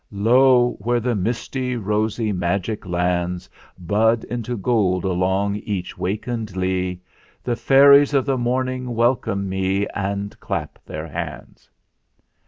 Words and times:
"Lo! 0.09 0.77
where 0.79 0.99
the 0.99 1.13
misty, 1.13 1.75
rosy 1.75 2.31
magic 2.33 2.87
lands 2.87 3.47
Bud 3.77 4.23
into 4.23 4.57
gold 4.57 5.05
along 5.05 5.57
each 5.57 5.95
wakened 5.95 6.57
lea, 6.57 6.99
The 7.43 7.55
Fairies 7.55 8.15
of 8.15 8.25
the 8.25 8.35
Morning 8.39 8.95
welcome 8.95 9.47
me 9.47 9.85
And 9.93 10.39
clap 10.39 10.83
their 10.87 11.05
hands!" 11.07 11.69